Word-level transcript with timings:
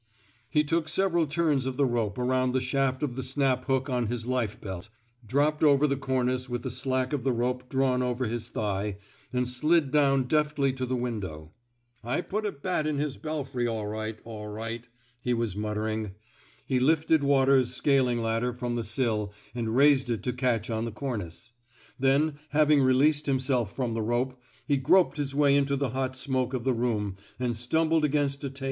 He 0.49 0.63
took 0.63 0.89
several 0.89 1.27
turns 1.27 1.67
of 1.67 1.77
the 1.77 1.85
rope 1.85 2.17
around 2.17 2.53
the 2.53 2.59
shaft 2.59 3.03
of 3.03 3.15
the 3.15 3.21
snap 3.21 3.65
hook 3.65 3.87
on 3.87 4.07
his 4.07 4.25
life 4.25 4.59
bdt, 4.59 4.89
dropped 5.27 5.63
over 5.63 5.85
the 5.85 5.95
cornice 5.95 6.49
with 6.49 6.63
the 6.63 6.71
slack 6.71 7.13
of 7.13 7.23
the 7.23 7.31
rope 7.31 7.69
drawn 7.69 8.01
over 8.01 8.25
his 8.25 8.49
thigh, 8.49 8.97
and 9.31 9.47
slid 9.47 9.91
down 9.91 10.23
deftly 10.23 10.73
to 10.73 10.87
the 10.87 10.95
window. 10.95 11.51
I 12.03 12.21
put 12.21 12.47
a 12.47 12.51
bat 12.51 12.87
in 12.87 12.97
his 12.97 13.15
belfry 13.17 13.67
all 13.67 13.85
right, 13.85 14.17
all 14.23 14.47
right," 14.47 14.89
he 15.21 15.35
was 15.35 15.55
mutter 15.55 15.87
ing. 15.87 16.15
He 16.65 16.79
lifted 16.79 17.23
Waters 17.23 17.69
's 17.69 17.75
scaling 17.75 18.23
ladder 18.23 18.53
from 18.53 18.73
the 18.75 18.83
sill 18.83 19.31
and 19.53 19.75
raised 19.75 20.09
it 20.09 20.23
to 20.23 20.33
catch 20.33 20.71
on 20.71 20.85
the 20.85 20.91
cornice. 20.91 21.51
Then, 21.99 22.39
having 22.49 22.81
released 22.81 23.27
himself 23.27 23.75
from 23.75 23.93
the 23.93 24.01
rope, 24.01 24.41
he 24.65 24.77
groped 24.77 25.17
his 25.17 25.35
way 25.35 25.55
into 25.55 25.75
the 25.75 25.91
hot 25.91 26.15
smoke 26.15 26.55
of 26.55 26.63
the 26.63 26.73
room 26.73 27.17
and 27.39 27.55
stumbled 27.55 28.03
against 28.03 28.43
a 28.43 28.49
table. 28.49 28.59